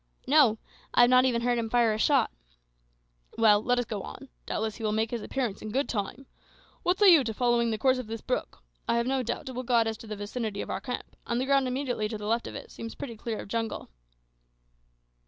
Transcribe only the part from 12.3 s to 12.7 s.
of